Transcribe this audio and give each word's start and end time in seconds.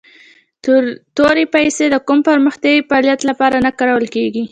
تورې 1.15 1.43
پیسي 1.55 1.85
د 1.89 1.95
کوم 2.07 2.19
پرمختیایي 2.29 2.85
فعالیت 2.89 3.19
لپاره 3.29 3.55
نه 3.65 3.71
کارول 3.79 4.05
کیږي. 4.15 4.43